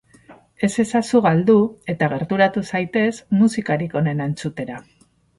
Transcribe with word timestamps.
Ez 0.67 0.75
ezazu 0.83 1.19
galdu, 1.25 1.57
eta 1.93 2.07
gerturatu 2.13 2.63
zaitez 2.77 3.11
musikarik 3.41 3.93
onena 4.01 4.27
entzutera. 4.31 4.79